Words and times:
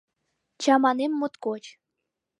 Чаманем 0.61 1.11
моткоч. 1.19 1.63